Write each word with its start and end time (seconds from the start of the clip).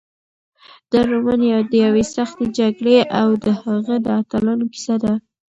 دا 0.91 0.99
رومان 1.11 1.41
د 1.71 1.73
یوې 1.85 2.03
سختې 2.15 2.45
جګړې 2.59 2.97
او 3.19 3.27
د 3.45 3.47
هغې 3.61 3.97
د 4.05 4.07
اتلانو 4.19 4.65
کیسه 4.73 4.95
ده. 5.03 5.13